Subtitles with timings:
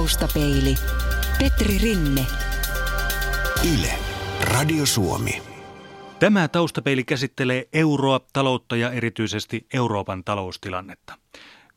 [0.00, 0.74] Taustapeili.
[1.38, 2.26] Petri Rinne.
[3.74, 3.92] Yle.
[4.40, 5.42] Radio Suomi.
[6.18, 11.18] Tämä taustapeili käsittelee euroa, taloutta ja erityisesti Euroopan taloustilannetta.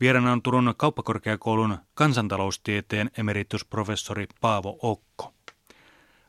[0.00, 5.34] Vieraana on Turun kauppakorkeakoulun kansantaloustieteen emeritusprofessori Paavo Okko.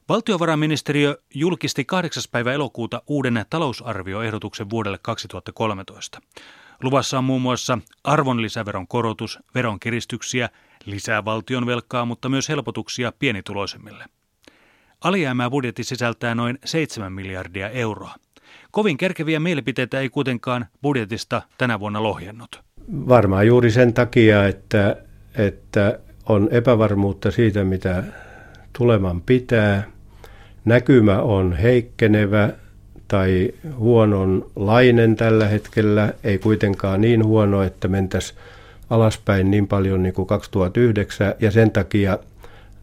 [0.09, 2.23] Valtiovarainministeriö julkisti 8.
[2.31, 6.21] päivä elokuuta uuden talousarvioehdotuksen vuodelle 2013.
[6.83, 10.49] Luvassa on muun muassa arvonlisäveron korotus, veronkiristyksiä,
[10.85, 14.05] lisää valtion velkaa, mutta myös helpotuksia pienituloisemmille.
[15.01, 18.15] Alijäämää budjetti sisältää noin 7 miljardia euroa.
[18.71, 22.61] Kovin kerkeviä mielipiteitä ei kuitenkaan budjetista tänä vuonna lohjennut.
[22.91, 24.97] Varmaan juuri sen takia, että,
[25.35, 28.03] että on epävarmuutta siitä, mitä
[28.77, 29.83] tuleman pitää.
[30.65, 32.49] Näkymä on heikkenevä
[33.07, 38.39] tai huononlainen tällä hetkellä, ei kuitenkaan niin huono, että mentäisiin
[38.89, 42.19] alaspäin niin paljon niin kuin 2009 ja sen takia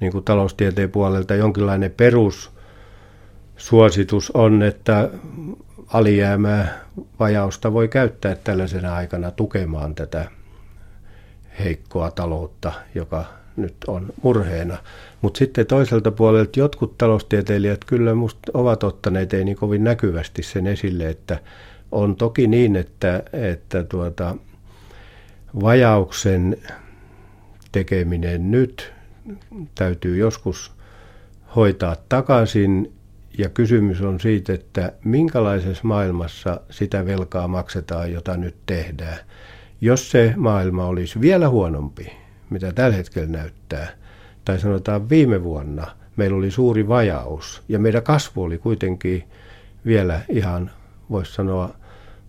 [0.00, 5.10] niin kuin taloustieteen puolelta jonkinlainen perussuositus on, että
[5.88, 6.80] alijäämää
[7.20, 10.30] vajausta voi käyttää tällaisena aikana tukemaan tätä
[11.58, 13.24] heikkoa taloutta, joka
[13.56, 14.76] nyt on murheena.
[15.20, 20.66] Mutta sitten toiselta puolelta jotkut taloustieteilijät kyllä musta ovat ottaneet ei niin kovin näkyvästi sen
[20.66, 21.38] esille, että
[21.92, 24.36] on toki niin, että, että tuota,
[25.60, 26.56] vajauksen
[27.72, 28.92] tekeminen nyt
[29.74, 30.72] täytyy joskus
[31.56, 32.92] hoitaa takaisin
[33.38, 39.18] ja kysymys on siitä, että minkälaisessa maailmassa sitä velkaa maksetaan, jota nyt tehdään.
[39.80, 42.12] Jos se maailma olisi vielä huonompi,
[42.50, 43.88] mitä tällä hetkellä näyttää,
[44.44, 45.86] tai sanotaan viime vuonna
[46.16, 49.24] meillä oli suuri vajaus ja meidän kasvu oli kuitenkin
[49.86, 50.70] vielä ihan,
[51.10, 51.74] voisi sanoa,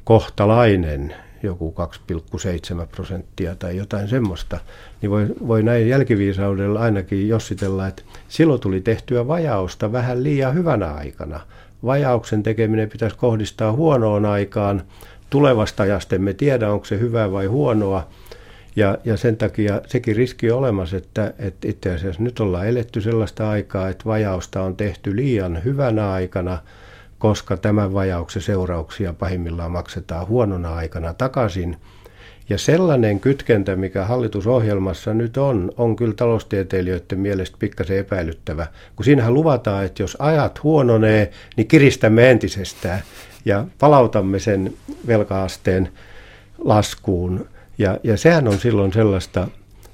[0.03, 1.75] kohtalainen, joku
[2.81, 4.59] 2,7 prosenttia tai jotain semmoista,
[5.01, 10.93] niin voi, voi näin jälkiviisaudella ainakin jossitella, että silloin tuli tehtyä vajausta vähän liian hyvänä
[10.93, 11.39] aikana.
[11.85, 14.81] Vajauksen tekeminen pitäisi kohdistaa huonoon aikaan.
[15.29, 18.07] Tulevasta ajasta emme tiedä, onko se hyvää vai huonoa.
[18.75, 23.01] Ja, ja sen takia sekin riski on olemassa, että, että itse asiassa nyt ollaan eletty
[23.01, 26.57] sellaista aikaa, että vajausta on tehty liian hyvänä aikana,
[27.23, 31.77] koska tämän vajauksen seurauksia pahimmillaan maksetaan huonona aikana takaisin.
[32.49, 38.67] Ja sellainen kytkentä, mikä hallitusohjelmassa nyt on, on kyllä taloustieteilijöiden mielestä pikkasen epäilyttävä.
[38.95, 42.99] Kun siinähän luvataan, että jos ajat huononee, niin kiristämme entisestään
[43.45, 44.73] ja palautamme sen
[45.07, 45.89] velkaasteen
[46.57, 47.47] laskuun
[47.77, 49.47] ja, ja sehän on silloin sellaista,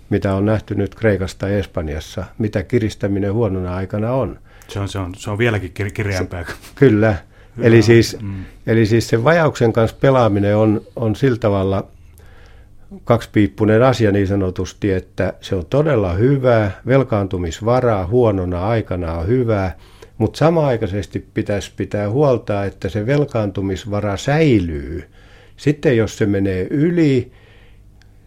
[0.09, 4.39] mitä on nähty nyt Kreikasta ja Espanjassa, mitä kiristäminen huonona aikana on.
[4.69, 6.45] Se on, se on, se on vieläkin kir- kirjaimpää.
[6.75, 7.15] Kyllä.
[7.61, 8.45] Eli siis, mm.
[8.67, 11.87] eli siis sen vajauksen kanssa pelaaminen on, on sillä tavalla
[13.03, 19.71] kaksipiippunen asia niin sanotusti, että se on todella hyvä, velkaantumisvaraa huonona aikana on hyvä,
[20.17, 25.03] mutta samaaikaisesti pitäisi pitää huolta, että se velkaantumisvara säilyy.
[25.57, 27.31] Sitten jos se menee yli,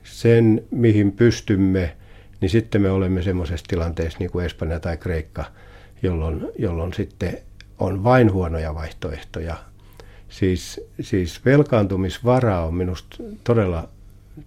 [0.02, 1.96] sen, mihin pystymme,
[2.40, 5.44] niin sitten me olemme semmoisessa tilanteessa niin kuin Espanja tai Kreikka,
[6.02, 7.38] jolloin, jolloin sitten
[7.78, 9.56] on vain huonoja vaihtoehtoja.
[10.28, 13.88] Siis, siis velkaantumisvara on minusta todella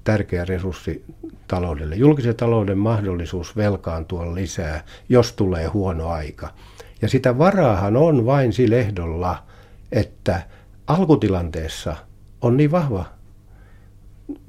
[0.04, 1.04] tärkeä resurssi
[1.48, 1.96] taloudelle.
[1.96, 6.54] Julkisen talouden mahdollisuus velkaantua lisää, jos tulee huono aika.
[7.02, 9.44] Ja sitä varaahan on vain sillä ehdolla,
[9.92, 10.42] että
[10.88, 11.96] alkutilanteessa
[12.42, 13.06] on niin vahva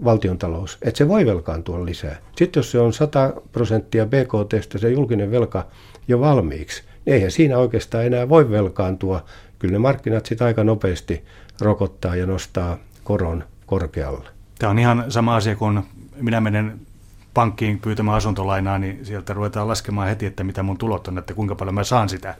[0.05, 2.17] valtiontalous, että se voi velkaantua lisää.
[2.37, 5.67] Sitten jos se on 100 prosenttia BKT, se julkinen velka
[6.09, 9.25] jo valmiiksi, niin eihän siinä oikeastaan enää voi velkaantua.
[9.59, 11.25] Kyllä ne markkinat sitten aika nopeasti
[11.61, 14.29] rokottaa ja nostaa koron korkealle.
[14.59, 15.83] Tämä on ihan sama asia kuin
[16.21, 16.81] minä menen
[17.35, 21.55] pankkiin pyytämään asuntolainaa, niin sieltä ruvetaan laskemaan heti, että mitä mun tulot on, että kuinka
[21.55, 22.35] paljon mä saan sitä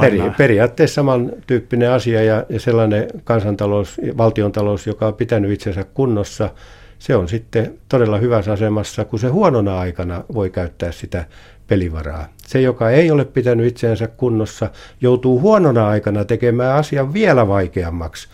[0.00, 6.50] Peri, periaatteessa samantyyppinen asia ja, ja sellainen kansantalous, valtiontalous, joka on pitänyt itsensä kunnossa,
[6.98, 11.24] se on sitten todella hyvässä asemassa, kun se huonona aikana voi käyttää sitä
[11.72, 12.28] pelivaraa.
[12.46, 14.70] Se, joka ei ole pitänyt itseensä kunnossa,
[15.00, 18.28] joutuu huonona aikana tekemään asian vielä vaikeammaksi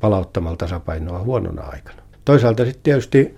[0.00, 2.02] palauttamalla tasapainoa huonona aikana.
[2.24, 3.36] Toisaalta sitten tietysti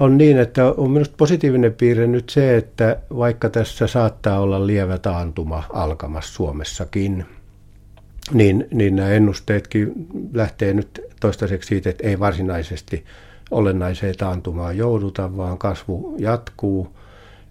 [0.00, 4.98] on niin, että on minusta positiivinen piirre nyt se, että vaikka tässä saattaa olla lievä
[4.98, 7.24] taantuma alkamassa Suomessakin,
[8.32, 9.92] niin, niin nämä ennusteetkin
[10.32, 13.04] lähtee nyt toistaiseksi siitä, että ei varsinaisesti
[13.50, 16.96] olennaiseen taantumaan jouduta, vaan kasvu jatkuu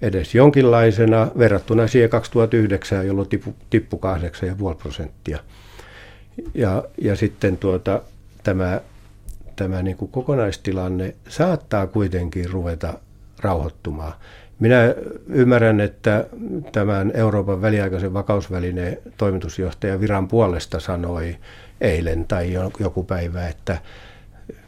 [0.05, 4.01] edes jonkinlaisena verrattuna siihen 2009, jolloin tippu, tippu
[4.71, 5.39] 8,5 prosenttia.
[6.53, 8.01] Ja, ja sitten tuota,
[8.43, 8.81] tämä
[9.55, 12.93] tämä niin kuin kokonaistilanne saattaa kuitenkin ruveta
[13.39, 14.13] rauhoittumaan.
[14.59, 14.95] Minä
[15.29, 16.25] ymmärrän, että
[16.71, 21.35] tämän Euroopan väliaikaisen vakausvälineen toimitusjohtaja viran puolesta sanoi
[21.81, 23.77] eilen tai joku päivä, että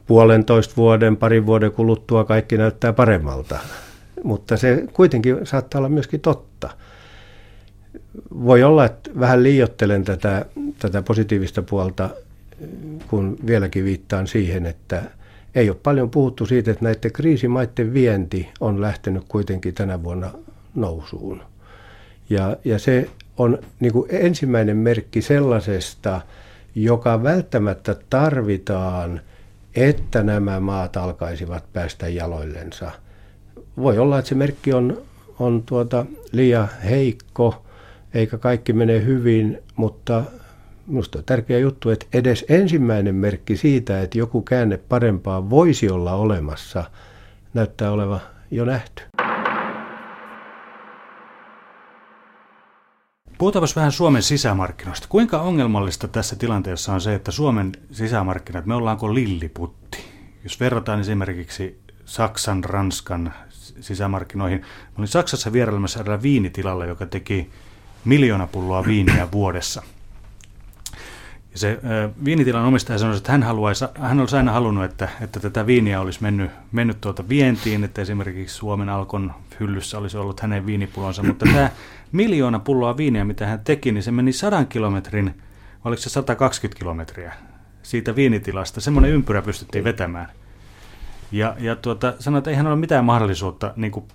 [0.08, 3.60] puolentoista vuoden, parin vuoden kuluttua kaikki näyttää paremmalta.
[4.28, 6.70] Mutta se kuitenkin saattaa olla myöskin totta.
[8.46, 10.46] Voi olla, että vähän liiottelen tätä,
[10.80, 12.10] tätä positiivista puolta,
[13.08, 15.04] kun vieläkin viittaan siihen, että
[15.56, 20.32] ei ole paljon puhuttu siitä, että näiden kriisimaiden vienti on lähtenyt kuitenkin tänä vuonna
[20.76, 21.42] nousuun.
[22.30, 26.22] Ja, ja se on niin kuin ensimmäinen merkki sellaisesta,
[26.76, 29.22] joka välttämättä tarvitaan,
[29.76, 32.92] että nämä maat alkaisivat päästä jaloillensa.
[33.78, 35.02] Voi olla, että se merkki on,
[35.40, 37.66] on tuota liian heikko,
[38.14, 40.24] eikä kaikki mene hyvin, mutta
[40.88, 46.14] minusta on tärkeä juttu, että edes ensimmäinen merkki siitä, että joku käänne parempaa voisi olla
[46.14, 46.84] olemassa,
[47.54, 48.20] näyttää oleva
[48.52, 49.04] jo nähty.
[53.38, 55.08] Puhutaanpas vähän Suomen sisämarkkinoista.
[55.10, 59.98] Kuinka ongelmallista tässä tilanteessa on se, että Suomen sisämarkkinat, me ollaanko lilliputti?
[60.44, 63.34] Jos verrataan esimerkiksi Saksan, Ranskan
[63.80, 64.60] sisämarkkinoihin.
[64.60, 67.50] Mä olin Saksassa vierailemassa eräällä viinitilalla, joka teki
[68.06, 69.84] miljoona pulloa viiniä vuodessa–
[71.58, 71.80] ja se
[72.26, 76.22] viinitilan omistaja sanoi, että hän, haluaisi, hän olisi aina halunnut, että, että tätä viiniä olisi
[76.22, 81.70] mennyt, mennyt tuota vientiin, että esimerkiksi Suomen Alkon hyllyssä olisi ollut hänen viinipullonsa, mutta tämä
[82.12, 85.42] miljoona pulloa viiniä, mitä hän teki, niin se meni sadan kilometrin,
[85.86, 87.34] oliko se 120 kilometriä
[87.84, 88.82] siitä viinitilasta.
[88.82, 90.28] Semmoinen ympyrä pystyttiin vetämään.
[91.32, 94.06] Ja, ja tuota, sanoi, että eihän ole mitään mahdollisuutta niin kuin,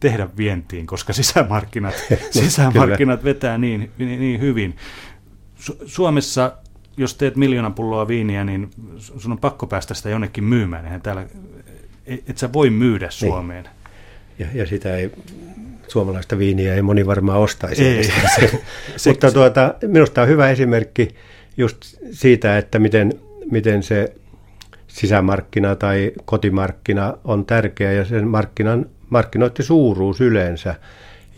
[0.00, 1.94] tehdä vientiin, koska sisämarkkinat,
[2.30, 4.76] sisämarkkinat vetää niin, niin, niin hyvin.
[5.56, 6.52] Su- Suomessa
[6.98, 10.84] jos teet miljoona pulloa viiniä, niin sun on pakko päästä sitä jonnekin myymään.
[10.84, 11.26] Eihän täällä,
[12.06, 13.12] et sä voi myydä niin.
[13.12, 13.64] Suomeen.
[13.64, 13.72] Niin.
[14.38, 15.10] Ja, ja sitä ei,
[15.88, 17.84] suomalaista viiniä ei moni varmaan ostaisi.
[17.84, 18.04] Ei,
[18.40, 18.60] se,
[18.96, 21.08] se, Mutta tuota, minusta on hyvä esimerkki
[21.56, 21.76] just
[22.10, 23.12] siitä, että miten,
[23.50, 24.14] miten se
[24.88, 30.74] sisämarkkina tai kotimarkkina on tärkeä ja sen markkinan, markkinoiden suuruus yleensä–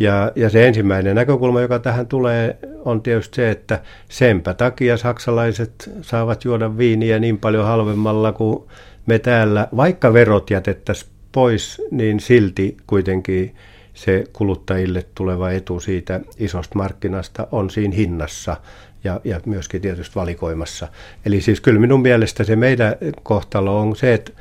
[0.00, 5.90] ja, ja se ensimmäinen näkökulma, joka tähän tulee, on tietysti se, että senpä takia saksalaiset
[6.02, 8.62] saavat juoda viiniä niin paljon halvemmalla kuin
[9.06, 9.68] me täällä.
[9.76, 13.54] Vaikka verot jätettäisiin pois, niin silti kuitenkin
[13.94, 18.56] se kuluttajille tuleva etu siitä isosta markkinasta on siinä hinnassa
[19.04, 20.88] ja, ja myöskin tietysti valikoimassa.
[21.26, 24.32] Eli siis kyllä minun mielestä se meidän kohtalo on se, että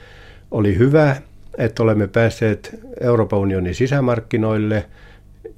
[0.51, 1.15] oli hyvä,
[1.57, 4.85] että olemme päässeet Euroopan unionin sisämarkkinoille–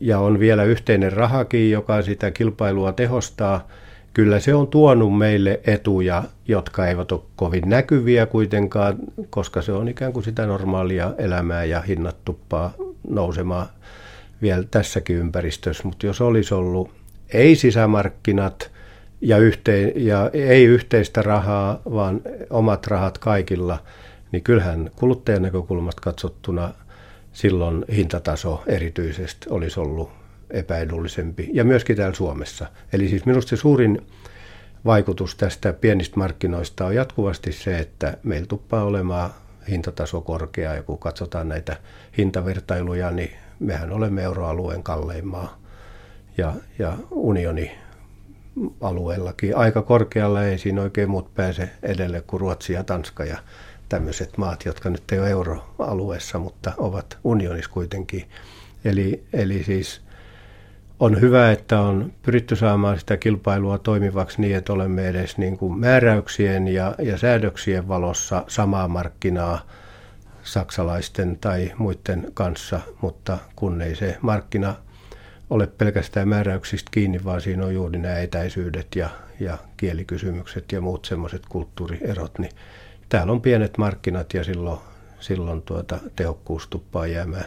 [0.01, 3.67] ja on vielä yhteinen rahakin, joka sitä kilpailua tehostaa,
[4.13, 8.95] kyllä se on tuonut meille etuja, jotka eivät ole kovin näkyviä kuitenkaan,
[9.29, 12.73] koska se on ikään kuin sitä normaalia elämää ja hinnat tuppaa
[13.07, 13.67] nousemaan
[14.41, 15.83] vielä tässäkin ympäristössä.
[15.83, 16.91] Mutta jos olisi ollut
[17.33, 18.70] ei sisämarkkinat
[19.21, 23.79] ja, yhteen, ja ei yhteistä rahaa, vaan omat rahat kaikilla,
[24.31, 26.73] niin kyllähän kuluttajan näkökulmasta katsottuna–
[27.33, 30.11] silloin hintataso erityisesti olisi ollut
[30.49, 31.49] epäedullisempi.
[31.53, 32.67] Ja myöskin täällä Suomessa.
[32.93, 34.01] Eli siis minusta se suurin
[34.85, 39.29] vaikutus tästä pienistä markkinoista on jatkuvasti se, että meillä tuppaa olemaan
[39.69, 40.73] hintataso korkea.
[40.75, 41.77] Ja kun katsotaan näitä
[42.17, 45.61] hintavertailuja, niin mehän olemme euroalueen kalleimmaa.
[46.37, 47.71] Ja, ja unioni
[48.81, 53.25] alueellakin aika korkealla ei siinä oikein muut pääse edelle kuin Ruotsi ja Tanska.
[53.25, 53.37] Ja
[53.89, 58.29] tämmöiset maat, jotka nyt ei ole euroalueessa, mutta ovat unionissa kuitenkin.
[58.85, 60.01] Eli, eli siis
[60.99, 65.79] on hyvä, että on pyritty saamaan sitä kilpailua toimivaksi niin, että olemme edes niin kuin
[65.79, 69.61] määräyksien ja, ja säädöksien valossa samaa markkinaa
[70.43, 74.75] saksalaisten tai muiden kanssa, mutta kun ei se markkina
[75.51, 81.05] ole pelkästään määräyksistä kiinni, vaan siinä on juuri nämä etäisyydet ja, ja kielikysymykset ja muut
[81.05, 82.51] semmoiset kulttuurierot, niin
[83.09, 84.79] täällä on pienet markkinat ja silloin,
[85.19, 87.45] silloin tuota, tehokkuus tuppaa jäämään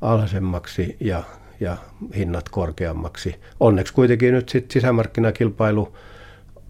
[0.00, 1.22] alhaisemmaksi ja,
[1.60, 1.76] ja
[2.16, 3.34] hinnat korkeammaksi.
[3.60, 5.96] Onneksi kuitenkin nyt sit sisämarkkinakilpailu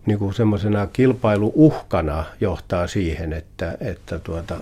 [0.07, 4.57] niin semmoisena kilpailuuhkana johtaa siihen, että, että tuota,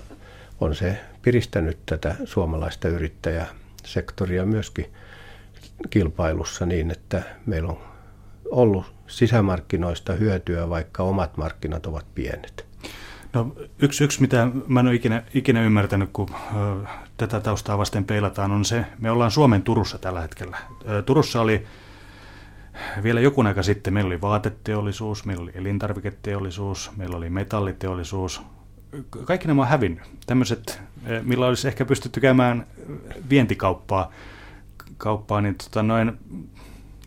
[0.60, 4.86] on se piristänyt tätä suomalaista yrittäjäsektoria myöskin
[5.90, 7.78] kilpailussa niin, että meillä on
[8.50, 12.66] ollut sisämarkkinoista hyötyä, vaikka omat markkinat ovat pienet.
[13.32, 18.04] No, yksi, yksi, mitä mä en ole ikinä, ikinä ymmärtänyt, kun ö, tätä taustaa vasten
[18.04, 20.58] peilataan, on se, me ollaan Suomen Turussa tällä hetkellä.
[20.88, 21.66] Ö, Turussa oli
[23.02, 28.42] vielä joku aika sitten, meillä oli vaateteollisuus, meillä oli elintarviketeollisuus, meillä oli metalliteollisuus,
[29.24, 30.02] kaikki nämä on hävinnyt.
[30.26, 30.80] Tämmöiset,
[31.22, 32.66] millä olisi ehkä pystytty käymään
[33.30, 34.12] vientikauppaa,
[35.00, 36.12] kauppaa, niin tota noin,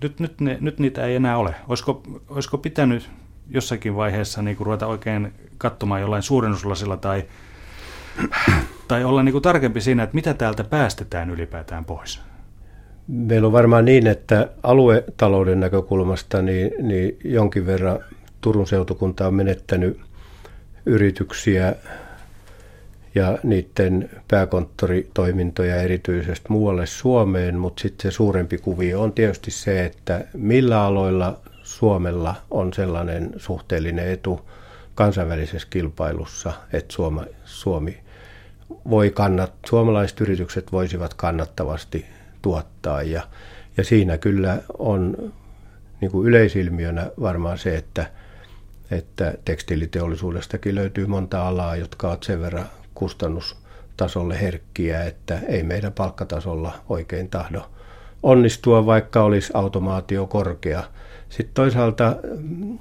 [0.02, 1.56] nyt, nyt, ne, nyt niitä ei enää ole.
[1.68, 3.10] Olisiko, olisiko pitänyt
[3.50, 7.24] jossakin vaiheessa niin kuin ruveta oikein katsomaan jollain suurennuslasilla tai,
[8.88, 12.22] tai olla niin kuin tarkempi siinä, että mitä täältä päästetään ylipäätään pois?
[13.08, 18.00] Meillä on varmaan niin, että aluetalouden näkökulmasta niin, niin jonkin verran
[18.42, 20.00] Turun seutukunta on menettänyt
[20.86, 21.76] yrityksiä
[23.16, 30.26] ja niiden pääkonttoritoimintoja erityisesti muualle Suomeen, mutta sitten se suurempi kuvio on tietysti se, että
[30.34, 34.50] millä aloilla Suomella on sellainen suhteellinen etu
[34.96, 37.98] kansainvälisessä kilpailussa, että Suomi, Suomi
[38.90, 42.06] voi kannat, suomalaiset yritykset voisivat kannattavasti
[42.42, 43.02] tuottaa.
[43.02, 43.22] Ja,
[43.78, 45.34] ja siinä kyllä on
[46.02, 48.06] niin kuin yleisilmiönä varmaan se, että,
[48.92, 56.72] että tekstiiliteollisuudestakin löytyy monta alaa, jotka ovat sen verran kustannustasolle herkkiä, että ei meidän palkkatasolla
[56.90, 57.62] oikein tahdo
[58.24, 60.84] onnistua, vaikka olisi automaatio korkea.
[61.30, 62.80] Sitten toisaalta mm,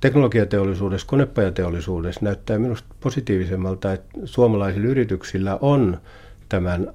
[0.00, 6.00] teknologiateollisuudessa, konepajateollisuudessa näyttää minusta positiivisemmalta, että suomalaisilla yrityksillä on
[6.48, 6.92] tämän,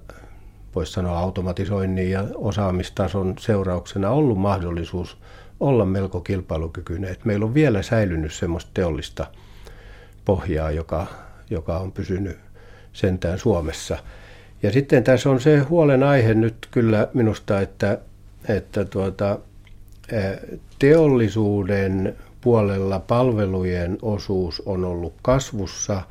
[0.76, 5.18] voisi sanoa automatisoinnin ja osaamistason seurauksena ollut mahdollisuus
[5.60, 7.12] olla melko kilpailukykyinen.
[7.12, 9.28] Että meillä on vielä säilynyt semmoista teollista
[10.26, 11.08] pohjaa, joka,
[11.50, 12.38] joka on pysynyt
[12.94, 13.98] sentään Suomessa.
[14.64, 17.98] Ja sitten tässä on se huolenaihe nyt kyllä minusta, että,
[18.48, 19.40] että tuota,
[20.80, 26.02] teollisuuden puolella palvelujen osuus on ollut kasvussa.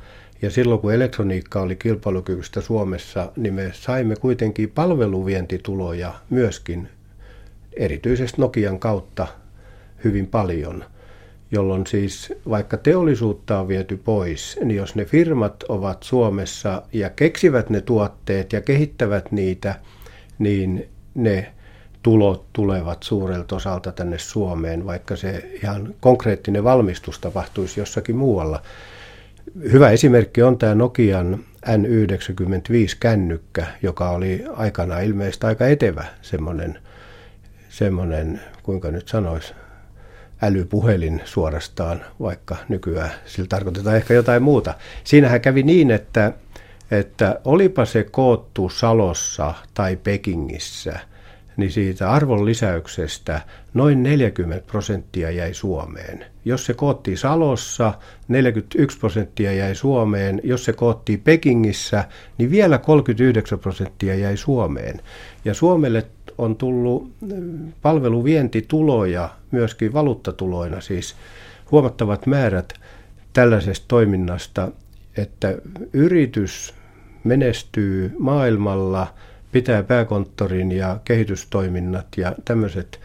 [0.41, 6.89] Ja silloin kun elektroniikka oli kilpailukykyistä Suomessa, niin me saimme kuitenkin palveluvientituloja myöskin
[7.73, 9.27] erityisesti Nokian kautta
[10.03, 10.83] hyvin paljon–
[11.51, 17.69] jolloin siis vaikka teollisuutta on viety pois, niin jos ne firmat ovat Suomessa ja keksivät
[17.69, 19.75] ne tuotteet ja kehittävät niitä,
[20.39, 21.53] niin ne
[22.03, 28.61] tulot tulevat suurelta osalta tänne Suomeen, vaikka se ihan konkreettinen valmistus tapahtuisi jossakin muualla.
[29.71, 36.79] Hyvä esimerkki on tämä Nokian N95-kännykkä, joka oli aikana ilmeisesti aika etevä semmoinen,
[37.69, 39.53] semmoinen kuinka nyt sanoisi,
[40.41, 44.73] älypuhelin suorastaan, vaikka nykyään sillä tarkoitetaan ehkä jotain muuta.
[45.03, 46.33] Siinähän kävi niin, että,
[46.91, 50.99] että olipa se koottu Salossa tai Pekingissä,
[51.57, 53.41] niin siitä arvon lisäyksestä
[53.73, 56.25] noin 40 prosenttia jäi Suomeen.
[56.45, 57.93] Jos se koottiin Salossa,
[58.27, 60.41] 41 prosenttia jäi Suomeen.
[60.43, 62.03] Jos se koottiin Pekingissä,
[62.37, 65.01] niin vielä 39 prosenttia jäi Suomeen.
[65.45, 66.05] Ja Suomelle
[66.39, 67.11] on tullut
[67.81, 71.15] palveluvientituloja myöskin valuuttatuloina, siis
[71.71, 72.73] huomattavat määrät
[73.33, 74.71] tällaisesta toiminnasta,
[75.17, 75.57] että
[75.93, 76.73] yritys
[77.23, 79.07] menestyy maailmalla,
[79.51, 82.99] pitää pääkonttorin ja kehitystoiminnat ja tämmöiset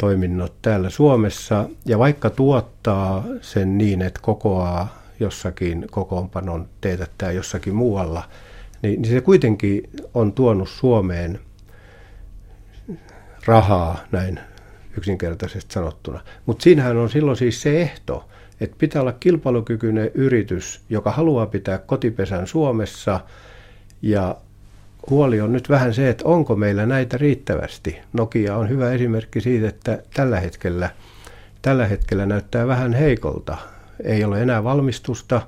[0.00, 1.68] toiminnot täällä Suomessa.
[1.84, 8.22] Ja vaikka tuottaa sen niin, että kokoaa jossakin kokoonpanon teetättää jossakin muualla,
[8.82, 11.38] niin, niin se kuitenkin on tuonut Suomeen
[13.46, 14.40] rahaa näin
[14.96, 16.20] yksinkertaisesti sanottuna.
[16.46, 18.28] Mutta siinähän on silloin siis se ehto,
[18.60, 23.20] että pitää olla kilpailukykyinen yritys, joka haluaa pitää kotipesän Suomessa
[24.02, 24.36] ja
[25.10, 27.98] huoli on nyt vähän se, että onko meillä näitä riittävästi.
[28.12, 30.90] Nokia on hyvä esimerkki siitä, että tällä hetkellä,
[31.62, 33.56] tällä hetkellä näyttää vähän heikolta.
[34.04, 35.42] Ei ole enää valmistusta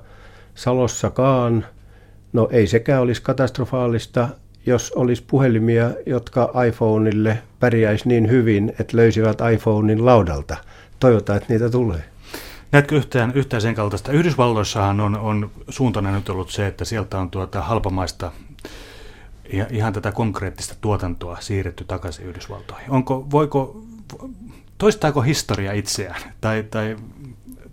[0.55, 1.65] Salossakaan.
[2.33, 4.29] No ei sekään olisi katastrofaalista,
[4.69, 10.57] jos olisi puhelimia, jotka iPhoneille pärjäisi niin hyvin, että löysivät iPhonein laudalta.
[10.99, 12.03] Toivotaan, että niitä tulee.
[12.71, 14.11] Näetkö yhtään, yhtään sen kaltaista?
[14.11, 18.31] Yhdysvalloissahan on, on suuntana nyt ollut se, että sieltä on tuota halpamaista
[19.53, 22.91] ja ihan tätä konkreettista tuotantoa siirretty takaisin Yhdysvaltoihin.
[22.91, 23.83] Onko, voiko,
[24.77, 26.95] toistaako historia itseään tai, tai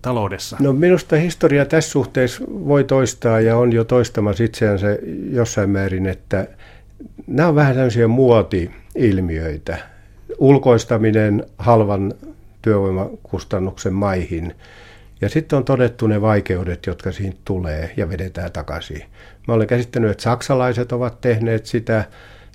[0.03, 0.57] taloudessa?
[0.61, 4.87] No minusta historia tässä suhteessa voi toistaa ja on jo toistamassa itseänsä
[5.31, 6.49] jossain määrin, että
[7.27, 9.79] nämä on vähän sellaisia muoti-ilmiöitä.
[10.39, 12.15] Ulkoistaminen halvan
[12.63, 14.55] työvoimakustannuksen maihin.
[15.21, 19.03] Ja sitten on todettu ne vaikeudet, jotka siitä tulee ja vedetään takaisin.
[19.49, 22.05] Mä olen käsittänyt, että saksalaiset ovat tehneet sitä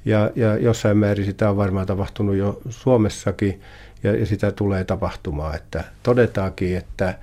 [0.06, 3.62] ja, ja jossain määrin sitä on varmaan tapahtunut jo Suomessakin
[4.04, 7.16] ja, ja sitä tulee tapahtumaan, että todetaankin, että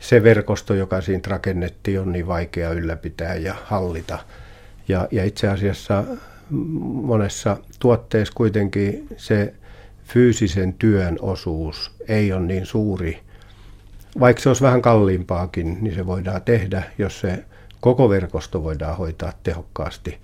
[0.00, 4.18] se verkosto, joka siinä rakennettiin, on niin vaikea ylläpitää ja hallita.
[4.88, 6.04] Ja, ja itse asiassa
[6.50, 9.54] monessa tuotteessa kuitenkin se
[10.04, 13.20] fyysisen työn osuus ei ole niin suuri.
[14.20, 17.44] Vaikka se olisi vähän kalliimpaakin, niin se voidaan tehdä, jos se
[17.80, 20.18] koko verkosto voidaan hoitaa tehokkaasti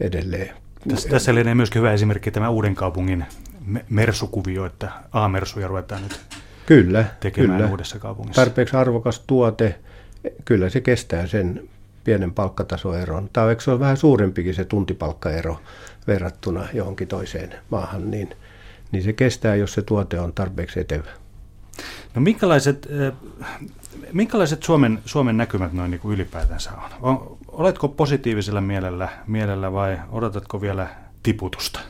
[0.00, 0.54] edelleen.
[0.88, 3.24] Tässä, tässä lienee myöskin hyvä esimerkki tämä uuden kaupungin
[3.90, 6.20] mersukuvio, että A-mersuja ruvetaan nyt
[6.66, 7.70] kyllä, tekemään kyllä.
[7.70, 8.42] uudessa kaupungissa.
[8.42, 9.78] Tarpeeksi arvokas tuote,
[10.44, 11.68] kyllä se kestää sen
[12.04, 13.30] pienen palkkatasoeron.
[13.32, 15.60] Tai eikö se ole vähän suurempikin se tuntipalkkaero
[16.06, 18.30] verrattuna johonkin toiseen maahan, niin,
[18.92, 21.10] niin se kestää, jos se tuote on tarpeeksi etevä.
[22.14, 22.88] No minkälaiset,
[24.12, 26.90] minkälaiset Suomen, Suomen näkymät noin niin kuin ylipäätänsä on?
[27.02, 27.38] on?
[27.48, 30.88] Oletko positiivisella mielellä, mielellä vai odotatko vielä
[31.22, 31.80] tiputusta?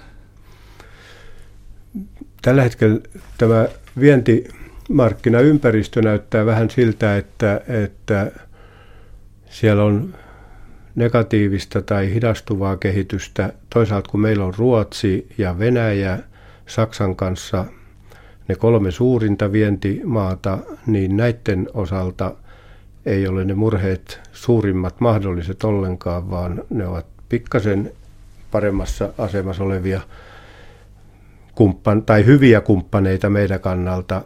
[2.43, 3.01] Tällä hetkellä
[3.39, 3.67] tämä
[4.01, 8.33] vientimarkkinaympäristö näyttää vähän siltä, että, että
[9.55, 10.15] siellä on
[10.95, 13.53] negatiivista tai hidastuvaa kehitystä.
[13.71, 16.19] Toisaalta kun meillä on Ruotsi ja Venäjä
[16.67, 17.65] Saksan kanssa
[18.49, 22.35] ne kolme suurinta vientimaata, niin näiden osalta
[23.07, 27.93] ei ole ne murheet suurimmat mahdolliset ollenkaan, vaan ne ovat pikkasen
[28.51, 30.01] paremmassa asemassa olevia
[31.55, 34.23] kumppan, tai hyviä kumppaneita meidän kannalta.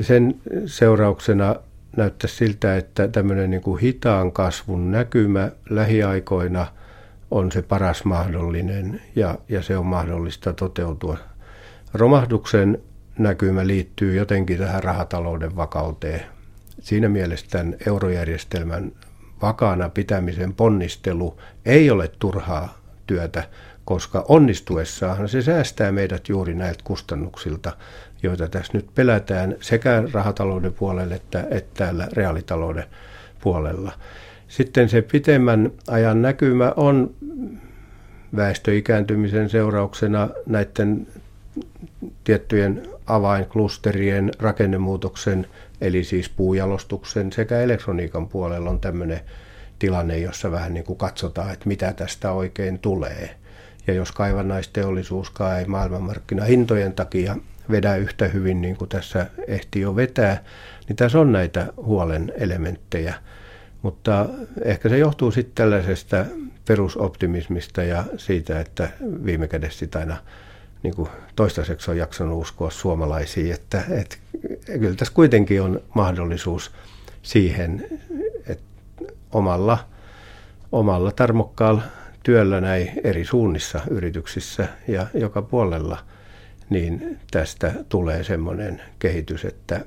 [0.00, 0.34] Sen
[0.66, 1.56] seurauksena
[1.96, 6.66] näyttää siltä, että tämmöinen niin kuin hitaan kasvun näkymä lähiaikoina
[7.30, 11.18] on se paras mahdollinen ja, ja se on mahdollista toteutua.
[11.94, 12.82] Romahduksen
[13.18, 16.22] näkymä liittyy jotenkin tähän rahatalouden vakauteen.
[16.80, 18.92] Siinä mielessä tämän eurojärjestelmän
[19.42, 23.48] vakaana pitämisen ponnistelu ei ole turhaa työtä,
[23.84, 27.76] koska onnistuessaan se säästää meidät juuri näiltä kustannuksilta,
[28.26, 32.84] joita tässä nyt pelätään sekä rahatalouden puolella että, että täällä reaalitalouden
[33.40, 33.92] puolella.
[34.48, 37.14] Sitten se pitemmän ajan näkymä on
[38.36, 41.06] väestöikääntymisen seurauksena näiden
[42.24, 45.46] tiettyjen avainklusterien rakennemuutoksen,
[45.80, 49.20] eli siis puujalostuksen sekä elektroniikan puolella on tämmöinen
[49.78, 53.36] tilanne, jossa vähän niin kuin katsotaan, että mitä tästä oikein tulee.
[53.86, 57.36] Ja jos kaivannaisteollisuuskaan ei maailmanmarkkinahintojen takia
[57.70, 60.44] vedä yhtä hyvin niin kuin tässä ehti jo vetää,
[60.88, 63.14] niin tässä on näitä huolen elementtejä.
[63.82, 64.26] Mutta
[64.62, 66.24] ehkä se johtuu sitten tällaisesta
[66.68, 68.88] perusoptimismista ja siitä, että
[69.24, 70.16] viime kädessä sitä aina
[70.82, 74.16] niin kuin toistaiseksi on jaksanut uskoa suomalaisiin, että, että
[74.80, 76.70] kyllä tässä kuitenkin on mahdollisuus
[77.22, 77.86] siihen,
[78.46, 78.64] että
[79.32, 79.78] omalla,
[80.72, 81.82] omalla tarmokkaalla
[82.22, 85.98] työllä näin eri suunnissa yrityksissä ja joka puolella,
[86.70, 89.80] niin tästä tulee semmoinen kehitys, että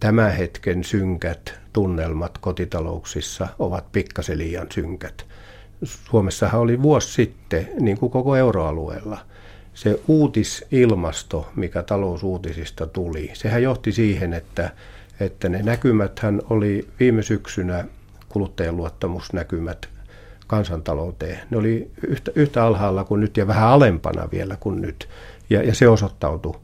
[0.00, 5.26] tämän hetken synkät tunnelmat kotitalouksissa ovat pikkasen liian synkät.
[5.84, 9.18] Suomessahan oli vuosi sitten, niin kuin koko euroalueella,
[9.74, 14.70] se uutisilmasto, mikä talousuutisista tuli, sehän johti siihen, että,
[15.20, 17.84] että ne näkymäthän oli viime syksynä
[18.28, 19.88] kuluttajan luottamusnäkymät
[20.46, 21.38] kansantalouteen.
[21.50, 25.08] Ne oli yhtä, yhtä alhaalla kuin nyt ja vähän alempana vielä kuin nyt.
[25.52, 26.60] Ja, ja se osoittautui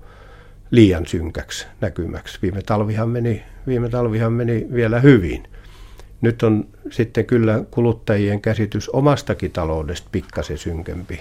[0.71, 2.39] liian synkäksi näkymäksi.
[2.43, 5.43] Viime talvihan, meni, viime talvihan meni vielä hyvin.
[6.21, 11.21] Nyt on sitten kyllä kuluttajien käsitys omastakin taloudesta pikkasen synkempi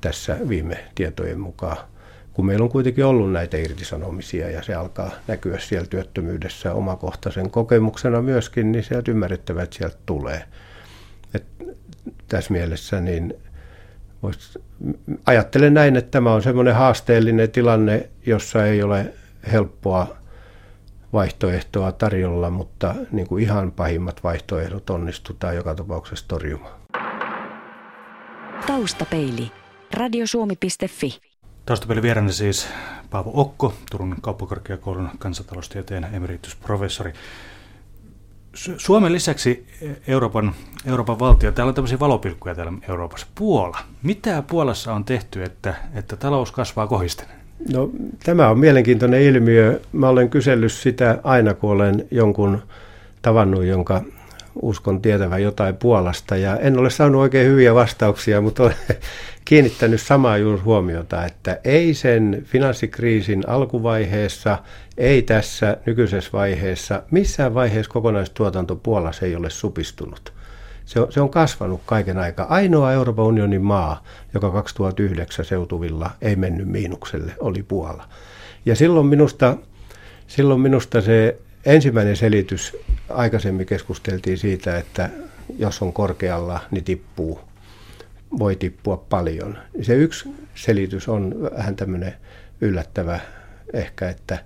[0.00, 1.76] tässä viime tietojen mukaan.
[2.32, 8.22] Kun meillä on kuitenkin ollut näitä irtisanomisia ja se alkaa näkyä siellä työttömyydessä omakohtaisen kokemuksena
[8.22, 10.44] myöskin, niin sieltä ymmärrettävät että sieltä tulee.
[11.34, 11.44] Et
[12.28, 13.34] tässä mielessä niin
[15.26, 19.14] ajattelen näin, että tämä on semmoinen haasteellinen tilanne, jossa ei ole
[19.52, 20.16] helppoa
[21.12, 26.80] vaihtoehtoa tarjolla, mutta niin kuin ihan pahimmat vaihtoehdot onnistutaan joka tapauksessa torjumaan.
[28.66, 29.52] Taustapeili.
[29.94, 31.20] Radiosuomi.fi.
[31.66, 32.68] Taustapeili vieraana siis
[33.10, 37.12] Paavo Okko, Turun kauppakorkeakoulun kansantaloustieteen emeritusprofessori.
[38.54, 39.66] Suomen lisäksi
[40.06, 40.54] Euroopan,
[40.86, 43.26] Euroopan valtio, täällä on tämmöisiä valopilkkuja täällä Euroopassa.
[43.34, 43.78] Puola.
[44.02, 47.26] Mitä Puolassa on tehty, että, että talous kasvaa kohisten?
[47.72, 47.90] No,
[48.24, 49.80] tämä on mielenkiintoinen ilmiö.
[49.92, 52.62] Mä olen kysellyt sitä aina, kun olen jonkun
[53.22, 54.02] tavannut, jonka
[54.62, 56.36] uskon tietävän jotain Puolasta.
[56.36, 58.76] Ja en ole saanut oikein hyviä vastauksia, mutta olen
[59.44, 64.58] kiinnittänyt samaa juuri huomiota, että ei sen finanssikriisin alkuvaiheessa,
[64.98, 70.32] ei tässä nykyisessä vaiheessa, missään vaiheessa kokonaistuotanto Puolassa ei ole supistunut.
[70.84, 72.46] Se on, se on kasvanut kaiken aikaa.
[72.46, 78.08] Ainoa Euroopan unionin maa, joka 2009 seutuvilla ei mennyt miinukselle, oli Puola.
[78.66, 79.56] Ja silloin minusta,
[80.26, 82.76] silloin minusta se ensimmäinen selitys,
[83.14, 85.10] aikaisemmin keskusteltiin siitä, että
[85.58, 87.40] jos on korkealla, niin tippuu,
[88.38, 89.58] voi tippua paljon.
[89.82, 92.14] Se yksi selitys on vähän tämmöinen
[92.60, 93.20] yllättävä
[93.72, 94.38] ehkä, että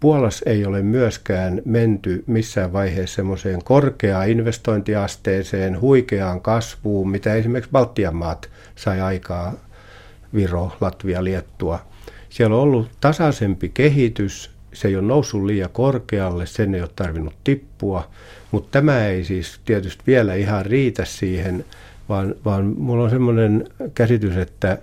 [0.00, 8.16] Puolas ei ole myöskään menty missään vaiheessa semmoiseen korkeaan investointiasteeseen, huikeaan kasvuun, mitä esimerkiksi Baltian
[8.16, 9.52] maat sai aikaa,
[10.34, 11.86] Viro, Latvia, Liettua.
[12.28, 17.34] Siellä on ollut tasaisempi kehitys, se ei ole noussut liian korkealle, sen ei ole tarvinnut
[17.44, 18.10] tippua,
[18.50, 21.64] mutta tämä ei siis tietysti vielä ihan riitä siihen,
[22.08, 24.78] vaan, vaan mulla on semmoinen käsitys, että,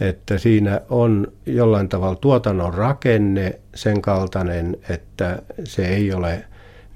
[0.00, 6.44] että siinä on jollain tavalla tuotannon rakenne sen kaltainen, että se ei ole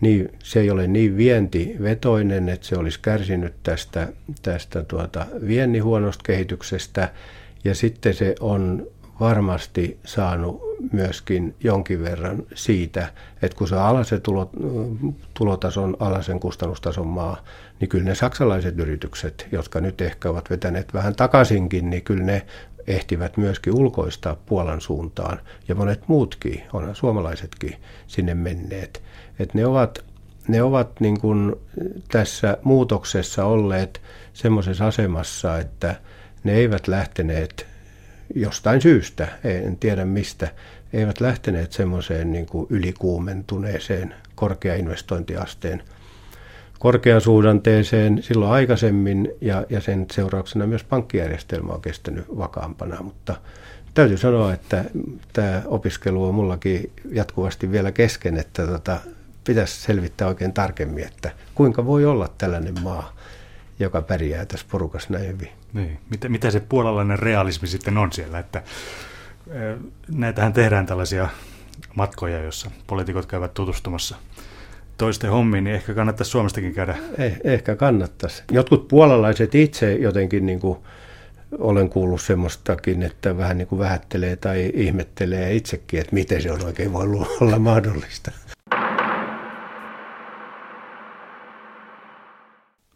[0.01, 4.09] niin, se ei ole niin vientivetoinen, että se olisi kärsinyt tästä,
[4.42, 7.09] tästä tuota viennin huonosta kehityksestä.
[7.64, 8.87] Ja sitten se on
[9.20, 10.61] varmasti saanut
[10.92, 14.50] myöskin jonkin verran siitä, että kun se on alasen tulo,
[15.35, 17.37] tulotason, alasen kustannustason maa,
[17.81, 22.46] niin kyllä ne saksalaiset yritykset, jotka nyt ehkä ovat vetäneet vähän takaisinkin, niin kyllä ne
[22.87, 25.40] ehtivät myöskin ulkoistaa Puolan suuntaan.
[25.68, 27.74] Ja monet muutkin, on suomalaisetkin
[28.07, 29.02] sinne menneet.
[29.38, 30.05] että ne ovat,
[30.48, 31.57] ne ovat niin kuin
[32.09, 34.00] tässä muutoksessa olleet
[34.33, 35.94] semmoisessa asemassa, että
[36.44, 37.76] ne eivät lähteneet
[38.35, 40.49] jostain syystä, en tiedä mistä,
[40.93, 45.83] eivät lähteneet semmoiseen niin kuin ylikuumentuneeseen korkeainvestointiasteen
[46.79, 53.35] korkean suhdanteeseen silloin aikaisemmin ja, ja sen seurauksena myös pankkijärjestelmä on kestänyt vakaampana, mutta
[53.95, 54.85] täytyy sanoa, että
[55.33, 59.01] tämä opiskelu on mullakin jatkuvasti vielä kesken, että tota,
[59.45, 63.17] pitäisi selvittää oikein tarkemmin, että kuinka voi olla tällainen maa,
[63.79, 65.49] joka pärjää tässä porukassa näin hyvin.
[65.73, 65.99] Niin.
[66.11, 68.62] Mitä, mitä se puolalainen realismi sitten on siellä, että
[70.09, 71.29] näitähän tehdään tällaisia
[71.95, 74.17] matkoja, jossa poliitikot käyvät tutustumassa
[74.99, 76.97] toisten hommiin, niin ehkä kannattaisi Suomestakin käydä.
[77.19, 78.43] Eh, ehkä kannattaisi.
[78.53, 80.79] Jotkut puolalaiset itse jotenkin niin kuin
[81.59, 86.65] olen kuullut semmoistakin, että vähän niin kuin vähättelee tai ihmettelee itsekin, että miten se on
[86.65, 88.31] oikein voinut olla mahdollista.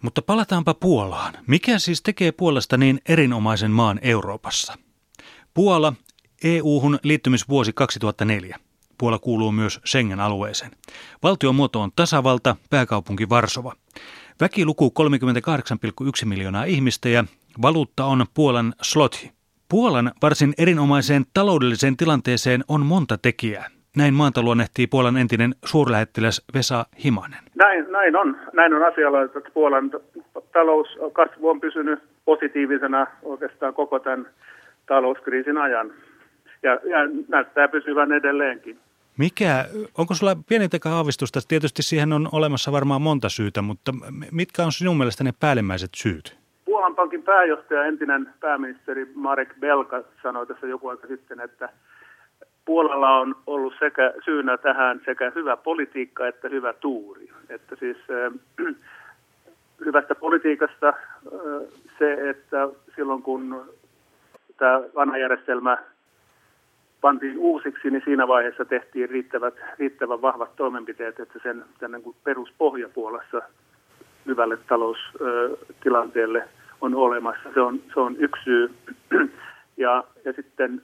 [0.02, 1.34] Mutta palataanpa Puolaan.
[1.46, 4.78] Mikä siis tekee Puolasta niin erinomaisen maan Euroopassa?
[5.54, 5.92] Puola
[6.44, 8.58] EU-hun liittymisvuosi 2004.
[8.98, 10.70] Puola kuuluu myös Schengen-alueeseen.
[11.22, 13.72] Valtion muoto on tasavalta, pääkaupunki Varsova.
[14.40, 14.92] Väkiluku
[16.20, 17.24] 38,1 miljoonaa ihmistä ja
[17.62, 19.32] valuutta on Puolan slothi.
[19.68, 23.70] Puolan varsin erinomaiseen taloudelliseen tilanteeseen on monta tekijää.
[23.96, 27.49] Näin maanta luonnehtii Puolan entinen suurlähettiläs Vesa Himanen.
[27.60, 28.36] Näin, näin on.
[28.52, 29.90] Näin on asialla, että Puolan
[30.52, 34.26] talouskasvu on pysynyt positiivisena oikeastaan koko tämän
[34.86, 35.92] talouskriisin ajan.
[36.62, 38.78] Ja, ja näyttää pysyvän edelleenkin.
[39.18, 39.64] Mikä,
[39.98, 41.40] onko sulla pienintäkään aavistusta?
[41.48, 43.92] Tietysti siihen on olemassa varmaan monta syytä, mutta
[44.32, 46.36] mitkä on sinun mielestä ne päällimmäiset syyt?
[46.64, 51.68] Puolan pankin pääjohtaja, entinen pääministeri Marek Belka sanoi tässä joku aika sitten, että
[52.64, 57.30] Puolalla on ollut sekä syynä tähän sekä hyvä politiikka että hyvä tuuri.
[57.48, 58.32] Että siis äh,
[59.86, 60.94] hyvästä politiikasta äh,
[61.98, 63.64] se, että silloin kun
[64.56, 65.78] tämä vanha järjestelmä
[67.00, 72.88] pantiin uusiksi, niin siinä vaiheessa tehtiin riittävät, riittävän vahvat toimenpiteet, että sen, sen niin peruspohja
[72.88, 73.42] Puolassa
[74.26, 76.48] hyvälle taloustilanteelle
[76.80, 77.48] on olemassa.
[77.54, 78.70] Se on, se on yksi syy.
[79.76, 80.82] Ja, ja sitten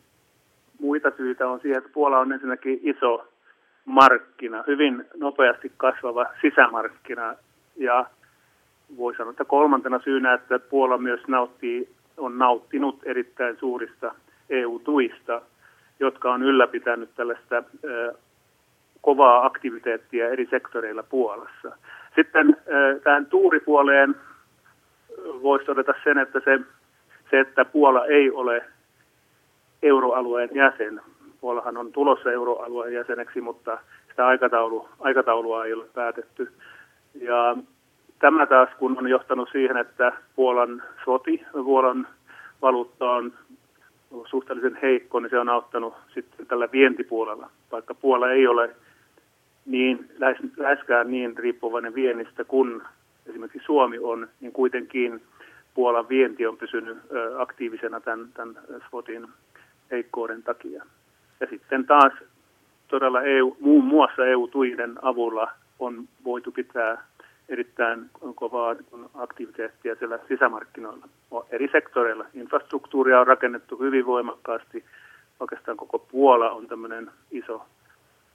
[0.80, 3.28] muita syitä on siihen, että Puola on ensinnäkin iso
[3.84, 7.34] markkina, hyvin nopeasti kasvava sisämarkkina
[7.76, 8.06] ja
[8.96, 14.14] voi sanoa, että kolmantena syynä, että Puola myös nauttii, on nauttinut erittäin suurista
[14.50, 15.42] EU-tuista,
[16.00, 18.14] jotka on ylläpitänyt tällaista ö,
[19.00, 21.76] kovaa aktiviteettia eri sektoreilla Puolassa.
[22.14, 24.14] Sitten ö, tähän tuuripuoleen
[25.42, 26.60] voisi todeta sen, että se,
[27.30, 28.64] se, että Puola ei ole
[29.86, 31.00] euroalueen jäsen.
[31.40, 36.52] Puolahan on tulossa euroalueen jäseneksi, mutta sitä aikataulu, aikataulua ei ole päätetty.
[37.20, 37.56] Ja
[38.18, 42.08] tämä taas kun on johtanut siihen, että Puolan soti, Puolan
[42.62, 43.32] valuutta on
[44.26, 47.50] suhteellisen heikko, niin se on auttanut sitten tällä vientipuolella.
[47.72, 48.70] Vaikka Puola ei ole
[49.66, 50.08] niin,
[50.56, 52.82] läheskään niin riippuvainen viennistä kuin
[53.26, 55.22] esimerkiksi Suomi on, niin kuitenkin
[55.74, 56.98] Puolan vienti on pysynyt
[57.38, 58.56] aktiivisena tämän, tämän
[58.88, 59.26] SWOTin
[59.90, 60.84] heikkouden takia.
[61.40, 62.12] Ja sitten taas
[62.88, 67.04] todella EU, muun muassa EU-tuiden avulla on voitu pitää
[67.48, 68.76] erittäin kovaa
[69.14, 71.06] aktiviteettia siellä sisämarkkinoilla
[71.50, 72.24] eri sektoreilla.
[72.34, 74.84] Infrastruktuuria on rakennettu hyvin voimakkaasti.
[75.40, 77.66] Oikeastaan koko Puola on tämmöinen iso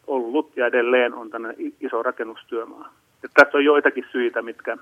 [0.07, 2.93] ollut ja edelleen on tämmöinen iso rakennustyömaa.
[3.23, 4.77] Ja tässä on joitakin syitä, mitkä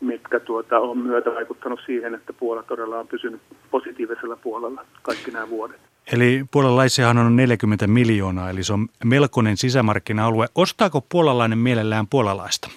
[0.00, 5.48] mitkä tuota, on myötä vaikuttanut siihen, että Puola todella on pysynyt positiivisella puolella kaikki nämä
[5.48, 5.80] vuodet.
[6.12, 10.46] Eli puolalaisiahan on 40 miljoonaa, eli se on melkoinen sisämarkkina-alue.
[10.54, 12.68] Ostaako puolalainen mielellään puolalaista?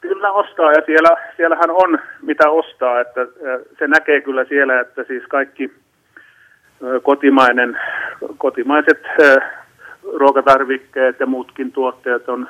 [0.00, 3.26] Kyllä ostaa ja siellä, siellähän on mitä ostaa, että
[3.78, 5.72] se näkee kyllä siellä, että siis kaikki
[7.02, 7.78] kotimainen,
[8.38, 9.02] kotimaiset
[10.18, 12.48] ruokatarvikkeet ja muutkin tuotteet on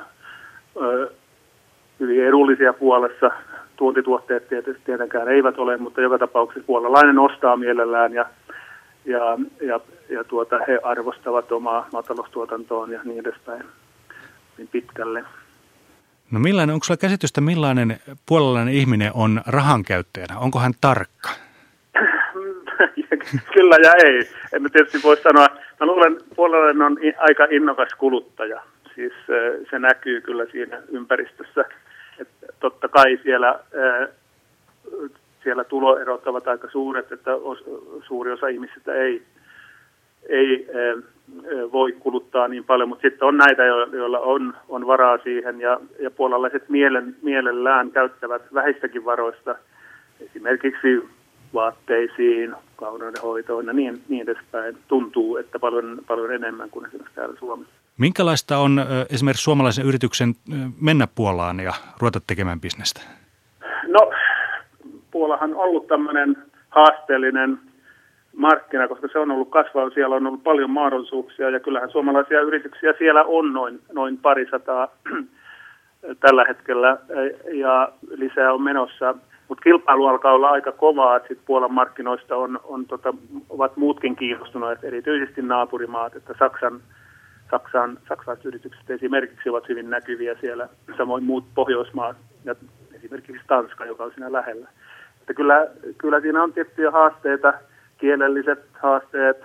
[1.99, 3.31] hyvin edullisia puolessa.
[3.75, 8.25] Tuontituotteet tietysti tietenkään eivät ole, mutta joka tapauksessa puolalainen ostaa mielellään ja,
[9.05, 9.79] ja, ja,
[10.09, 13.63] ja tuota, he arvostavat omaa maataloustuotantoon ja niin edespäin
[14.57, 15.23] niin pitkälle.
[16.31, 20.37] No millainen, onko sulla käsitystä, millainen puolalainen ihminen on rahan käyttäjänä?
[20.39, 21.29] Onko hän tarkka?
[23.53, 24.29] Kyllä ja ei.
[24.53, 25.47] En tietysti voi sanoa.
[25.79, 28.61] Mä luulen, puolalainen on aika innokas kuluttaja.
[28.95, 29.13] Siis
[29.69, 31.65] se näkyy kyllä siinä ympäristössä.
[32.21, 33.59] Että totta kai siellä,
[35.43, 37.31] siellä tuloerot ovat aika suuret, että
[38.07, 39.23] suuri osa ihmisistä ei,
[40.29, 40.67] ei
[41.71, 46.11] voi kuluttaa niin paljon, mutta sitten on näitä, joilla on, on varaa siihen ja, ja
[46.11, 49.55] puolalaiset mielen, mielellään käyttävät vähistäkin varoista
[50.19, 51.09] esimerkiksi
[51.53, 54.77] vaatteisiin, kauneudenhoitoon ja niin, niin edespäin.
[54.87, 57.73] Tuntuu, että paljon, paljon enemmän kuin esimerkiksi täällä Suomessa.
[58.01, 60.33] Minkälaista on esimerkiksi suomalaisen yrityksen
[60.81, 63.01] mennä Puolaan ja ruveta tekemään bisnestä?
[63.87, 64.11] No,
[65.11, 66.37] Puolahan on ollut tämmöinen
[66.69, 67.59] haasteellinen
[68.35, 72.93] markkina, koska se on ollut kasvava, siellä on ollut paljon mahdollisuuksia ja kyllähän suomalaisia yrityksiä
[72.97, 74.87] siellä on noin, noin parisataa
[76.25, 76.97] tällä hetkellä
[77.53, 79.15] ja lisää on menossa.
[79.47, 83.13] Mutta kilpailu alkaa olla aika kovaa, että sit Puolan markkinoista on, on tota,
[83.49, 86.81] ovat muutkin kiinnostuneet, erityisesti naapurimaat, että Saksan,
[87.51, 92.55] Saksan, saksalaiset yritykset esimerkiksi ovat hyvin näkyviä siellä, samoin muut Pohjoismaat ja
[92.93, 94.67] esimerkiksi Tanska, joka on siinä lähellä.
[95.21, 97.53] Että kyllä, kyllä siinä on tiettyjä haasteita,
[97.97, 99.37] kielelliset haasteet,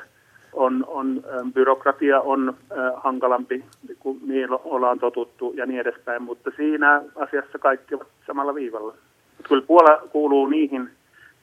[0.52, 1.22] on, on
[1.54, 3.64] byrokratia on äh, hankalampi
[3.98, 8.94] kuin niin ollaan totuttu ja niin edespäin, mutta siinä asiassa kaikki ovat samalla viivalla.
[9.48, 10.90] Kyllä Puola kuuluu niihin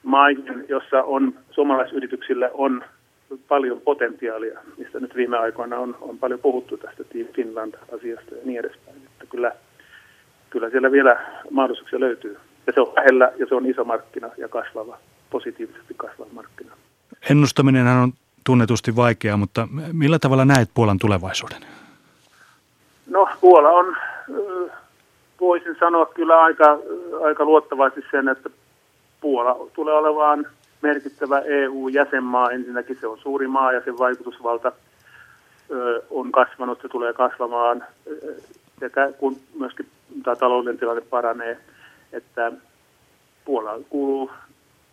[0.02, 2.84] maihin, jossa on suomalaisyrityksille on
[3.48, 8.60] paljon potentiaalia, mistä nyt viime aikoina on, on paljon puhuttu tästä Team Finland-asiasta ja niin
[8.60, 8.96] edespäin.
[8.96, 9.52] Että kyllä,
[10.50, 12.36] kyllä siellä vielä mahdollisuuksia löytyy.
[12.66, 14.98] Ja se on lähellä ja se on iso markkina ja kasvava,
[15.30, 16.72] positiivisesti kasvava markkina.
[17.30, 18.12] Ennustaminen on
[18.46, 21.62] tunnetusti vaikeaa, mutta millä tavalla näet Puolan tulevaisuuden?
[23.06, 23.96] No Puola on
[25.40, 26.78] voisin sanoa kyllä aika,
[27.24, 28.50] aika luottavasti sen, että
[29.20, 30.46] Puola tulee olemaan
[30.84, 32.50] merkittävä EU-jäsenmaa.
[32.50, 34.72] Ensinnäkin se on suuri maa ja sen vaikutusvalta
[36.10, 37.84] on kasvanut, se tulee kasvamaan
[38.80, 39.86] sekä kun myöskin
[40.22, 41.58] tämä talouden tilanne paranee,
[42.12, 42.52] että
[43.44, 44.30] Puola kuuluu,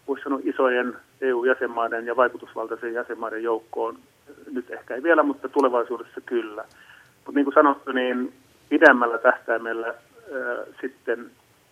[0.08, 3.98] voisi sanoa, isojen EU-jäsenmaiden ja vaikutusvaltaisen jäsenmaiden joukkoon.
[4.52, 6.64] Nyt ehkä ei vielä, mutta tulevaisuudessa kyllä.
[7.26, 8.34] Mutta niin kuin sanottu, niin
[8.70, 9.94] pidemmällä tähtäimellä
[10.82, 11.32] sitten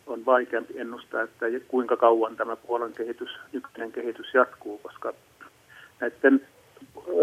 [0.09, 5.13] on vaikeampi ennustaa, että kuinka kauan tämä Puolan kehitys, nykyinen kehitys jatkuu, koska
[5.99, 6.41] näiden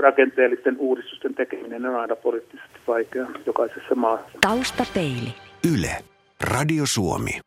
[0.03, 4.39] rakenteellisten uudistusten tekeminen on aina poliittisesti vaikeaa jokaisessa maassa.
[4.41, 5.35] Taustapeili.
[5.75, 5.97] Yle.
[6.41, 7.41] Radio Suomi.